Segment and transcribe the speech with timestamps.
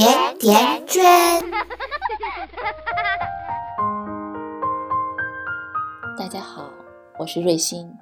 [0.00, 1.04] 甜甜圈。
[6.16, 6.70] 大家好，
[7.18, 7.92] 我是瑞欣，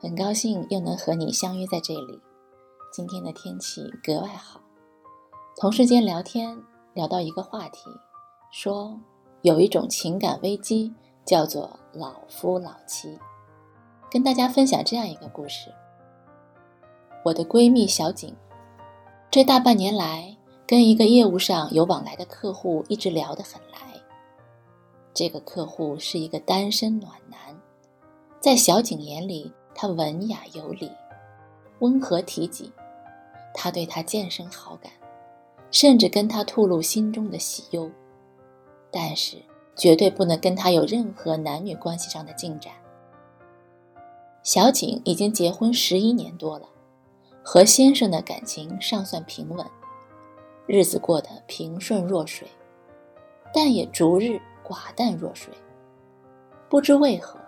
[0.00, 2.22] 很高兴又能和你相约在这里。
[2.90, 4.58] 今天的天气格外好，
[5.60, 6.58] 同事间聊天
[6.94, 7.90] 聊到一个话题，
[8.50, 8.98] 说
[9.42, 10.94] 有一种情感危机
[11.26, 13.18] 叫做老夫老妻。
[14.10, 15.70] 跟大家分享这样一个故事：
[17.22, 18.34] 我的闺蜜小景，
[19.30, 20.33] 这大半年来
[20.66, 23.78] 跟一个业务上有往来的客户一直聊得很来。
[25.12, 27.38] 这个客户是一个单身暖男，
[28.40, 30.90] 在小景眼里，他文雅有礼，
[31.80, 32.72] 温和体己。
[33.56, 34.90] 他对她渐生好感，
[35.70, 37.88] 甚至跟她吐露心中的喜忧，
[38.90, 39.36] 但是
[39.76, 42.72] 绝对不能跟他有任何男女关系上的进展。
[44.42, 46.68] 小景已经结婚十一年多了，
[47.44, 49.64] 和先生的感情尚算平稳，
[50.66, 52.48] 日子过得平顺若水，
[53.52, 55.52] 但也逐日寡淡若水。
[56.68, 57.38] 不知为何，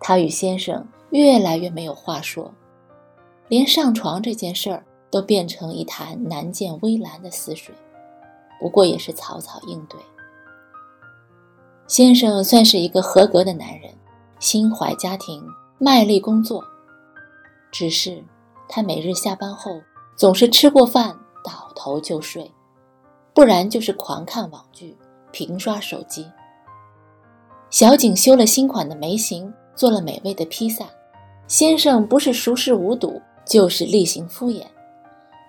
[0.00, 2.52] 她与先生越来越没有话说，
[3.48, 7.74] 连上床这件事儿都变成一潭难见微澜的死水，
[8.60, 9.98] 不过也是草草应对。
[11.86, 13.92] 先生算是一个合格的男人，
[14.38, 15.44] 心怀家庭。
[15.76, 16.64] 卖力工作，
[17.72, 18.24] 只是
[18.68, 19.82] 他每日下班后
[20.16, 22.50] 总是吃过饭倒头就睡，
[23.34, 24.96] 不然就是狂看网剧、
[25.30, 26.26] 频刷手机。
[27.70, 30.86] 小景修了新款的眉形，做了美味的披萨，
[31.46, 34.64] 先生不是熟视无睹，就是例行敷衍。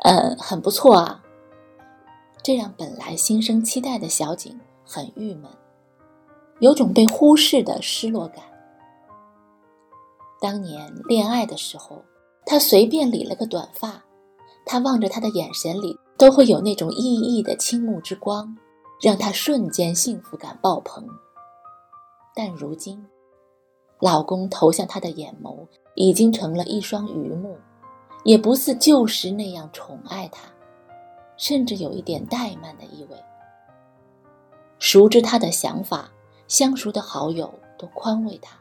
[0.04, 1.23] 嗯，很不错啊。
[2.44, 5.50] 这让本来心生期待的小景很郁闷，
[6.60, 8.44] 有种被忽视的失落感。
[10.40, 12.04] 当年恋爱的时候，
[12.46, 14.04] 他随便理了个短发，
[14.66, 18.58] 他望着他的眼神里都会有那种熠熠的倾慕之光，
[18.99, 21.08] 让他瞬间幸福感爆棚。
[22.33, 23.05] 但如今，
[23.99, 27.58] 老公投向她的眼眸已经成了一双鱼目，
[28.23, 30.42] 也不似旧时那样宠爱她，
[31.37, 33.17] 甚至有一点怠慢的意味。
[34.80, 36.11] 熟知他的想法，
[36.48, 38.58] 相熟的好友都宽慰他。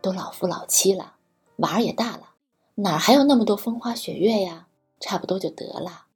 [0.00, 1.14] 都老夫老妻了，
[1.56, 2.30] 娃儿也大了，
[2.76, 4.65] 哪还有那么多风花雪月呀？
[5.00, 6.06] 差不多就得了。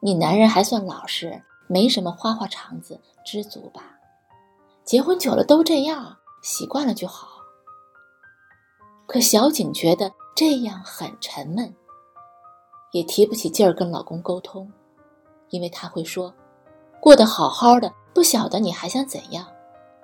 [0.00, 3.98] 你男人还算老实，没什么花花肠子，知足吧。
[4.84, 7.28] 结婚久了都这样，习惯了就好。
[9.06, 11.74] 可小景觉得这样很沉闷，
[12.92, 14.70] 也提不起劲儿跟老公沟通，
[15.50, 16.34] 因为他会说
[17.00, 19.46] ：“过得好好的，不晓得你还想怎样？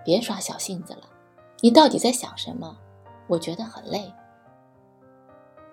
[0.05, 1.03] 别耍小性子了。”
[1.63, 2.75] 你到底在想什么？
[3.27, 4.11] 我觉得很累。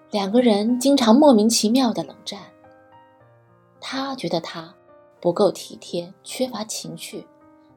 [0.10, 2.40] 两个人经常莫名其妙的冷战。
[3.80, 4.74] 他觉得他
[5.20, 7.20] 不够体贴，缺乏情趣；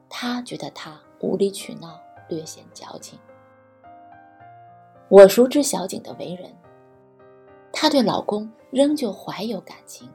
[0.09, 1.99] 他觉得他无理取闹，
[2.29, 3.19] 略显矫情。
[5.09, 6.49] 我熟知小景的为人，
[7.73, 10.09] 她对老公仍旧怀有感情，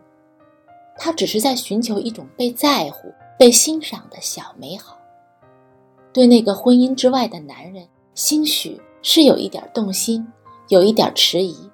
[0.97, 4.97] 她只是在寻求一种被在乎、被欣赏的小美好。
[6.15, 10.27] 对那个婚姻之外的男人，兴许是有一点动心，
[10.69, 11.71] 有一点迟疑，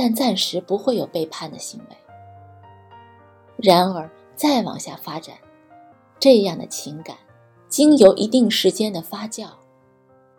[0.00, 1.96] 但暂时不会有背叛的行为。
[3.56, 5.34] 然而再往下发展，
[6.20, 7.16] 这样的情感，
[7.68, 9.48] 经由一定时间的发酵，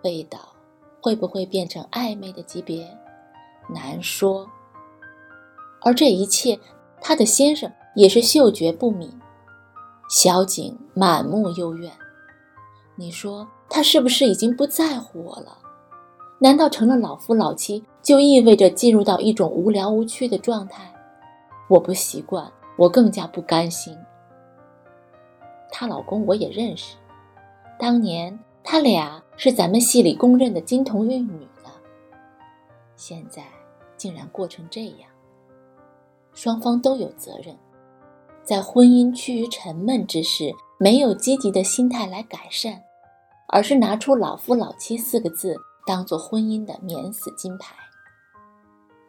[0.06, 0.40] 味道
[1.02, 2.90] 会不会变成暧昧的级别，
[3.68, 4.50] 难说。
[5.82, 6.58] 而这一切，
[7.02, 9.12] 他的先生也是嗅觉不敏，
[10.10, 11.92] 小景满目幽怨。
[12.96, 15.58] 你说他是不是已经不在乎我了？
[16.42, 20.84] 难道成了老夫老妻就意味着进入到一种无聊无趣的状态？
[21.68, 23.94] 我不习惯，我更加不甘心。
[25.70, 26.96] 她老公我也认识，
[27.78, 31.72] 当年他俩是咱们系里公认的金童玉女了，
[32.96, 33.44] 现在
[33.98, 35.10] 竟然过成这样。
[36.34, 37.54] 双方都有责任，
[38.44, 42.82] 在婚姻趋于沉闷之时，没有积极的心态来改善。
[43.52, 45.58] 而是拿出“老夫老妻”四个字
[45.90, 47.76] 当做婚姻的免死金牌，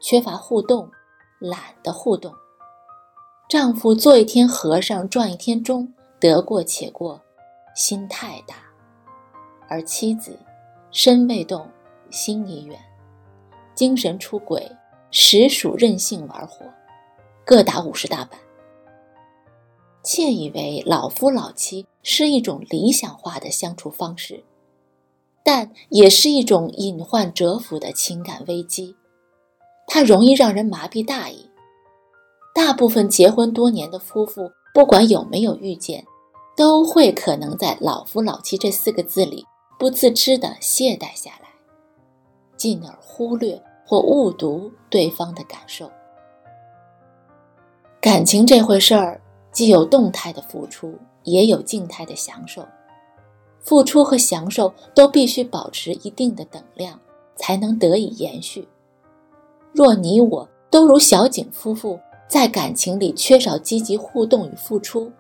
[0.01, 0.91] 缺乏互动，
[1.39, 2.33] 懒得互动。
[3.51, 7.21] 丈夫做一天和尚撞一天钟，得过且过，
[7.77, 8.55] 心太大；
[9.69, 10.39] 而妻子
[10.91, 11.69] 身未动，
[12.09, 12.81] 心已远，
[13.75, 14.67] 精神出轨，
[15.11, 16.65] 实属任性玩火，
[17.45, 18.41] 各打五十大板。
[20.03, 24.43] 窃以为老夫老妻是一种理想化的相处方式，
[25.43, 28.97] 但也是一种隐患蛰伏的情感危机。
[29.87, 31.51] 它容易让人麻痹大意。
[32.55, 36.05] 大部分结婚多年的夫妇不管有没有遇见，
[36.57, 39.45] 都会可能在“老夫老妻”这四个字里
[39.79, 41.49] 不自知地懈怠下来，
[42.57, 45.91] 进而忽略或误读对方的感受。
[48.01, 49.21] 感情这回事儿，
[49.53, 52.67] 既有动态的付出，也有静态的享受。
[53.61, 56.99] 付出和享受都必须保持一定的等量，
[57.37, 58.67] 才能得以延续。
[59.73, 61.99] 若你我都如小景夫妇，
[62.29, 65.11] 在感情里缺少积极互动与付出，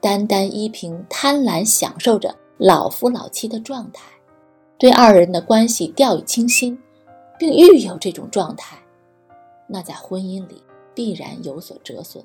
[0.00, 4.02] 单单依凭贪婪享受着老夫老妻的状态，
[4.78, 6.78] 对二人的关系掉以轻心，
[7.38, 8.78] 并育有这种状态，
[9.66, 10.62] 那在婚姻里。
[10.94, 12.22] 必然有所折损。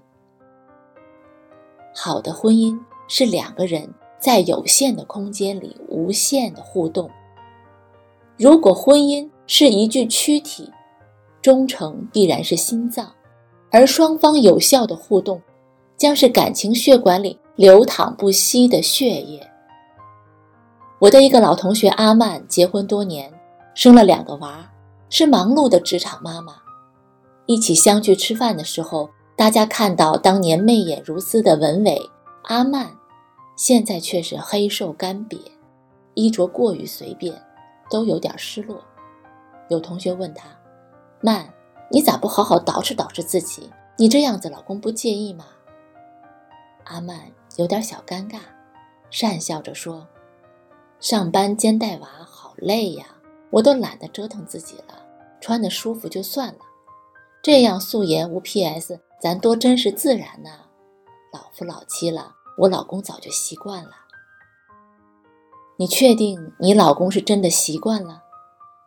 [1.96, 2.78] 好的婚姻
[3.08, 7.10] 是两个人在有限的空间里无限的互动。
[8.38, 10.72] 如果婚姻是一具躯体，
[11.42, 13.12] 忠诚必然是心脏，
[13.72, 15.42] 而双方有效的互动，
[15.96, 19.40] 将是感情血管里流淌不息的血液。
[21.00, 23.32] 我的一个老同学阿曼结婚多年，
[23.76, 24.68] 生了两个娃，
[25.10, 26.56] 是忙碌的职场妈妈。
[27.46, 32.02] 一起相聚吃饭的时候，大家看到当年媚眼如丝的文伟
[32.44, 32.92] 阿曼，
[33.58, 35.42] 现在却是黑瘦干瘪，
[36.14, 37.34] 衣着过于随便，
[37.90, 38.84] 都有点失落。
[39.68, 40.48] 有同学问他
[41.20, 41.52] ：“曼，
[41.90, 43.68] 你咋不好好捯饬捯饬自己？
[43.98, 45.48] 你这样子，老公不介意吗？”
[46.86, 47.20] 阿曼
[47.56, 48.42] 有点小尴尬，
[49.12, 50.08] 讪笑着说
[51.02, 53.08] ：“上班兼带娃好累呀，
[53.50, 55.04] 我都懒得折腾自己了，
[55.42, 56.60] 穿的舒服就算了。”
[57.42, 60.50] 这样素颜无 P.S，咱多真实自然呐！
[61.34, 63.92] 老夫老妻了，我老公早就习惯了。
[65.78, 68.24] 你确定你老公是真的习惯了？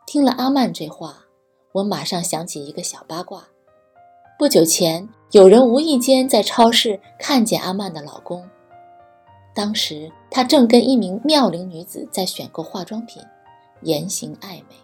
[0.05, 1.25] 听了阿曼这话，
[1.71, 3.47] 我马上想起一个小八卦。
[4.37, 8.49] 不久前，有人无意间在超市看见阿曼的老公，
[9.55, 13.23] 当时他正跟一名妙龄女子在选购化妆品，
[13.83, 14.75] 言行暧昧。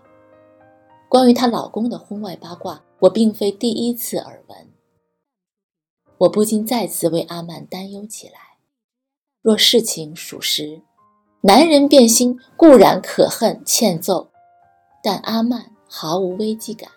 [1.10, 2.84] 关于她老公的婚外八卦。
[3.00, 4.74] 我并非第一次耳闻，
[6.18, 8.39] 我不禁再次为阿曼担忧起来。
[9.47, 10.81] 若事情属实，
[11.39, 14.27] 男人变心固然可恨欠揍，
[15.01, 16.91] 但阿曼毫无危机感，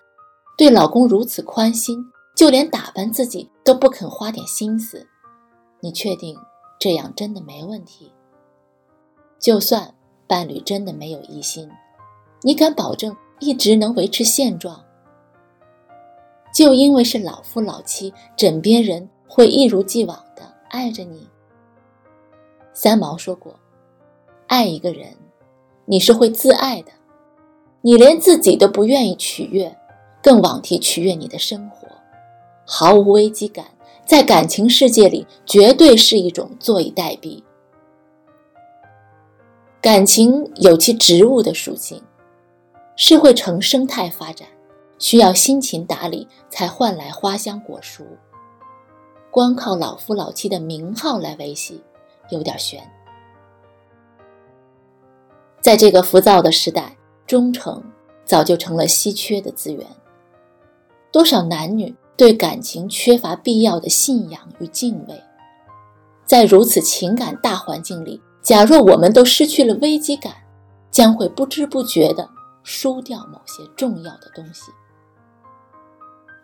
[0.59, 2.05] 对老公如此宽心，
[2.35, 5.07] 就连打扮自己都不肯花点心思。
[5.79, 6.37] 你确定
[6.77, 8.13] 这样真的没问题？
[9.39, 9.95] 就算
[10.27, 11.71] 伴侣真的没有疑心，
[12.43, 14.85] 你敢保证一直能维持现状？
[16.53, 21.29] 就因为是老夫老妻，枕边人会一如既往的爱着你。
[22.73, 23.55] 三毛说过
[24.49, 25.15] ：“爱一个人，
[25.85, 26.93] 你是会自爱的，
[27.83, 29.77] 你连自己都不愿意取悦，
[30.23, 31.89] 更枉提取悦你的生活，
[32.67, 33.65] 毫无危机感，
[34.05, 37.43] 在感情世界里绝对是一种坐以待毙。
[39.81, 42.03] 感情有其植物的属性，
[42.97, 44.47] 是会呈生态发展。”
[45.01, 48.05] 需要辛勤打理才换来花香果熟，
[49.31, 51.81] 光靠老夫老妻的名号来维系，
[52.31, 52.81] 有点悬。
[55.61, 56.97] 在这个浮躁的时代，
[57.27, 57.83] 忠诚
[58.25, 59.87] 早就成了稀缺的资源。
[61.13, 65.23] 多少男女对感情缺乏必要的信仰与敬畏，
[66.25, 70.33] 在如此情感大环境里，假若我们都失去了危机感，
[70.91, 72.29] 将会不知不觉地
[72.63, 74.71] 输掉某些重要的东西。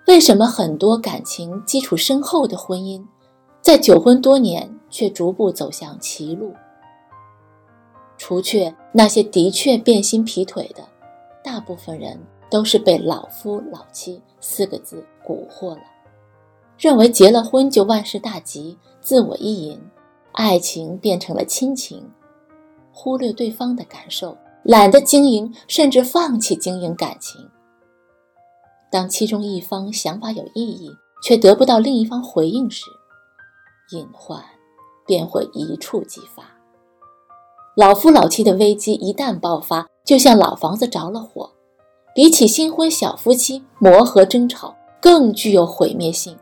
[0.07, 3.05] 为什么很多感情基础深厚的婚姻，
[3.63, 6.55] 在久婚多年却逐步走向歧路？
[8.19, 10.83] 除却那些的确变心劈腿的，
[11.45, 12.19] 大部分人
[12.51, 15.83] 都是被“老夫老妻”四个字蛊惑了，
[16.79, 19.81] 认为结了婚就万事大吉，自我意淫，
[20.33, 22.11] 爱情变成了亲情，
[22.91, 27.47] 忽略对方的感受，懒得经营，甚至放弃经营感情。
[28.91, 30.91] 当其中一方想法有意义，
[31.23, 32.87] 却得不到另一方回应时，
[33.91, 34.43] 隐患
[35.07, 36.43] 便会一触即发。
[37.77, 41.51] 老夫老妻的危机一旦爆发，就像老房子着了火，
[42.15, 46.37] 比起新婚小夫妻磨合争吵，更具有毁灭性。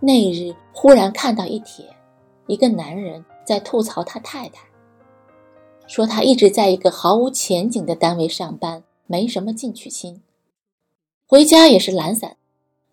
[0.00, 1.86] 那日忽然看到一帖，
[2.46, 4.66] 一个男人在吐槽他太太，
[5.86, 10.20] 说他一直在一个毫无前景的单位上班，没什么进取心。
[11.26, 12.36] 回家也是懒散，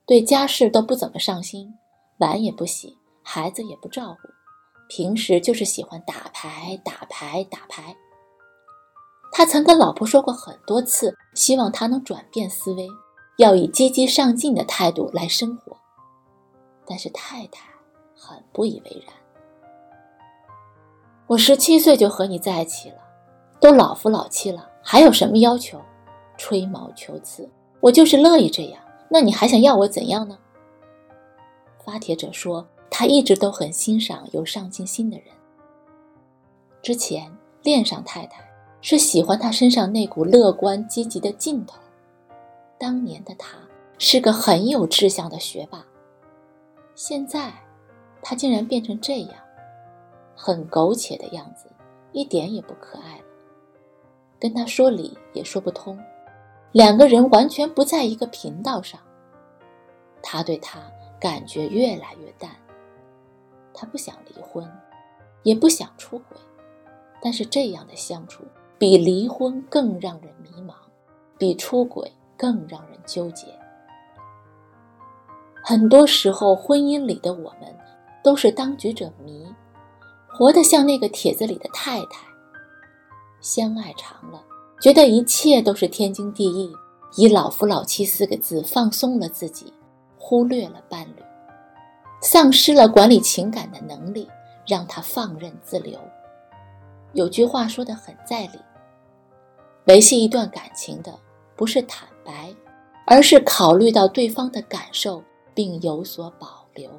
[0.05, 1.73] 对家事都不怎么上心，
[2.19, 4.29] 碗也不洗，孩子也不照顾，
[4.87, 7.95] 平时就是喜欢打牌、打牌、打牌。
[9.31, 12.87] 他曾跟老婆说过很多次，希望他能转变思维，
[13.37, 15.77] 要以积极上进的态度来生活，
[16.85, 17.69] 但是太太
[18.15, 19.15] 很不以为然。
[21.27, 22.97] 我十七岁就和你在一起了，
[23.61, 25.79] 都老夫老妻了，还有什么要求？
[26.37, 27.47] 吹毛求疵，
[27.79, 28.81] 我就是乐意这样。
[29.09, 30.37] 那你还想要我怎样呢？
[31.85, 35.27] 发帖者说，他一直都很欣赏有上进心的人。
[36.83, 37.31] 之前
[37.63, 38.43] 恋上太太，
[38.81, 41.79] 是喜欢他身上那股乐观积极的劲头。
[42.77, 43.57] 当年的他
[43.97, 45.85] 是个很有志向的学霸，
[46.93, 47.53] 现在
[48.21, 49.33] 他竟然变成这样，
[50.35, 51.67] 很苟且的样子，
[52.11, 53.23] 一点也不可爱了。
[54.37, 55.97] 跟他说理也说不通，
[56.73, 58.99] 两个人完全不在一个频道上。
[60.21, 60.79] 他对他
[61.19, 62.49] 感觉越来越淡，
[63.81, 64.71] 他不想离婚，
[65.41, 66.37] 也不想出轨，
[67.19, 68.43] 但是这样的相处
[68.77, 70.75] 比离婚更让人迷茫，
[71.39, 72.11] 比出轨。
[72.37, 73.45] 更让人纠结。
[75.63, 77.77] 很多时候，婚姻里的我们
[78.23, 79.45] 都是当局者迷，
[80.27, 82.25] 活得像那个帖子里的太太。
[83.39, 84.43] 相爱长了，
[84.81, 86.75] 觉得一切都是天经地义，
[87.15, 89.71] 以“老夫老妻”四个字放松了自己，
[90.17, 91.21] 忽略了伴侣，
[92.31, 94.25] 丧失了管理情感的能力，
[94.65, 95.99] 让他放任自流。
[97.11, 98.59] 有句话说的很在理：
[99.87, 101.13] 维系一段感情的。
[101.57, 102.55] 不是坦白，
[103.05, 105.21] 而是考虑到对方的感受
[105.53, 106.89] 并有所保留。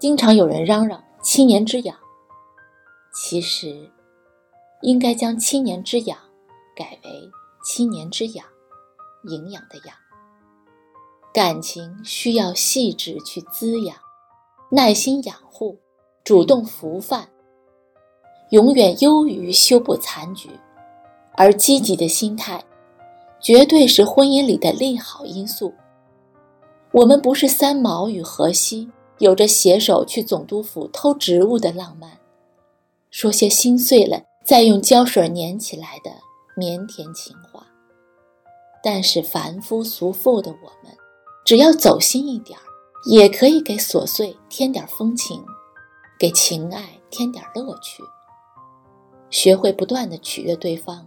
[0.00, 1.96] 经常有人嚷嚷七年之痒，
[3.14, 3.88] 其实
[4.82, 6.18] 应该将七年之痒
[6.74, 7.30] 改为
[7.64, 8.44] 七年之养，
[9.28, 10.03] 营养的养。
[11.34, 13.96] 感情需要细致去滋养，
[14.70, 15.76] 耐心养护，
[16.22, 17.28] 主动扶范，
[18.50, 20.48] 永远优于修补残局，
[21.32, 22.62] 而积极的心态。
[23.40, 25.74] 绝对是婚姻里的利好因素。
[26.92, 28.88] 我们不是三毛与荷西，
[29.18, 32.16] 有着携手去总督府偷植物的浪漫，
[33.10, 36.12] 说些心碎了再用胶水粘起来的
[36.56, 37.66] 腼腆情话。
[38.80, 40.96] 但是凡夫俗妇的我们，
[41.44, 42.62] 只要走心一点儿，
[43.04, 45.44] 也可以给琐碎添点风情，
[46.18, 48.02] 给情爱添点乐趣。
[49.28, 51.06] 学会不断的取悦对方。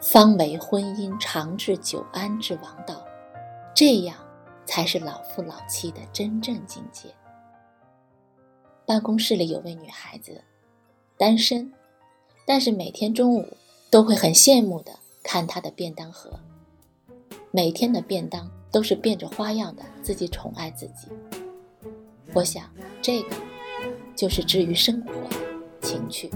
[0.00, 3.04] 方为婚姻长治久安之王道，
[3.74, 4.16] 这样
[4.64, 7.08] 才是老夫老妻的真正境界。
[8.86, 10.44] 办公室里有位女孩子，
[11.16, 11.72] 单身，
[12.46, 13.56] 但是每天中午
[13.90, 16.38] 都会很羡慕的看她的便当盒，
[17.50, 21.08] 每天的便当都是变着花样的自己宠爱自己。
[22.34, 22.64] 我想，
[23.00, 23.28] 这个
[24.14, 25.36] 就是治愈生活的
[25.80, 26.30] 情趣。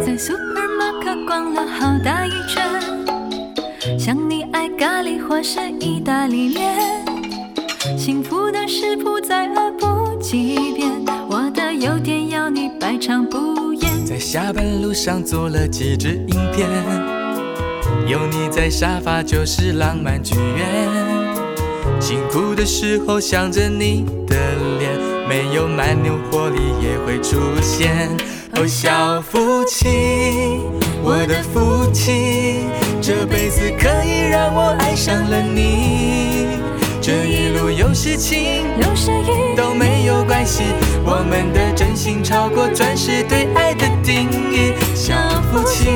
[0.00, 7.06] 在 supermarket 逛了好大一圈，想你爱咖喱或是意大利面，
[7.96, 10.90] 幸福的食谱再恶补几遍，
[11.30, 13.67] 我的优点要你百尝不。
[14.08, 16.66] 在下班路上做了几支影片，
[18.06, 20.66] 有你在沙发就是浪漫剧院，
[22.00, 24.34] 辛苦的时候想着你的
[24.78, 24.98] 脸，
[25.28, 28.08] 没有蛮牛活力也会出现。
[28.54, 30.62] 哦，小夫妻，
[31.02, 32.60] 我的福气，
[33.02, 36.37] 这辈子可以让我爱上了你。
[37.78, 40.64] 有时情，有时雨都没有关系，
[41.04, 44.72] 我们的真心超过钻石对爱的定义。
[44.96, 45.86] 小夫妻，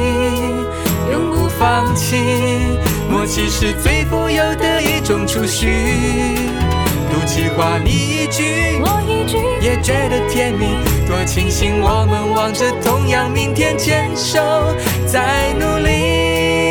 [1.10, 2.18] 永不放弃，
[3.10, 5.66] 默契是最富有的一种储蓄。
[7.10, 10.66] 赌气话你一句，我一句，也觉得甜蜜。
[11.08, 14.38] 多庆幸我们望着同样明天，牵手
[15.04, 16.61] 在努力。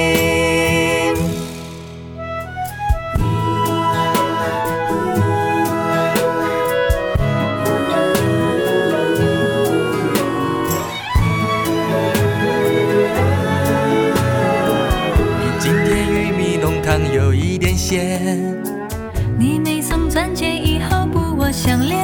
[19.37, 21.99] 你没送钻戒以后不我相恋。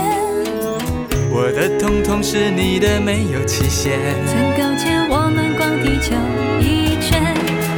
[1.29, 3.99] 我的痛痛是你的，没有期限。
[4.25, 6.15] 曾勾牵我们逛地球
[6.59, 7.21] 一圈。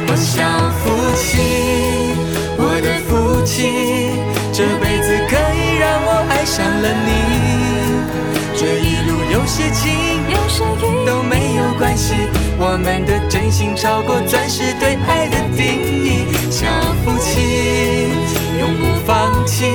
[0.08, 0.42] 我小
[0.80, 1.38] 夫妻，
[2.56, 4.16] 我的福气，
[4.52, 7.08] 这辈子可以让我爱上了你。
[8.56, 12.14] 这一路有些晴，有些雨都没有关系。
[12.58, 15.64] 我们的真心超过钻石对爱的定
[16.04, 16.26] 义。
[16.50, 16.66] 小
[17.04, 18.08] 夫妻，
[18.70, 19.66] 永不放弃。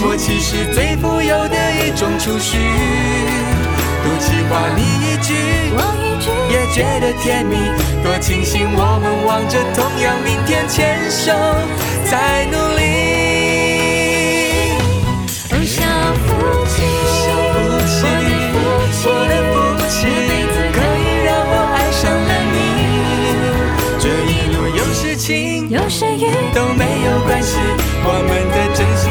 [0.00, 2.58] 默契是最富有的一种储蓄，
[4.02, 5.34] 赌气话你一句，
[5.74, 7.56] 我一句，也觉得甜蜜。
[8.02, 11.32] 多庆幸我们望着同样明天，牵手
[12.04, 12.82] 在努力。
[15.50, 15.82] 哦，小
[16.22, 16.26] 夫
[16.66, 16.74] 妻，
[17.10, 17.56] 小夫
[17.90, 18.06] 妻，
[19.06, 19.54] 我的福
[19.88, 19.98] 气，
[20.72, 22.56] 可以让我爱上了你。
[23.98, 27.56] 这一路有事情，有时雨，都没有关系，
[28.06, 29.10] 我们的真心